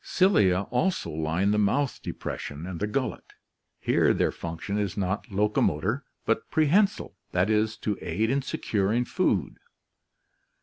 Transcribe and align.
Cilia 0.03 0.61
also 0.71 1.11
line 1.11 1.51
the 1.51 1.59
mouth 1.59 2.01
depression 2.01 2.65
and 2.65 2.79
the 2.79 2.87
gullet. 2.87 3.33
Here 3.79 4.15
their 4.15 4.31
function 4.31 4.79
is 4.79 4.97
not 4.97 5.27
locomo 5.27 5.79
tor 5.79 6.05
but 6.25 6.49
prehensile, 6.49 7.15
that 7.33 7.51
is, 7.51 7.77
to 7.85 7.99
aid 8.01 8.31
in 8.31 8.41
securing 8.41 9.05
food. 9.05 9.59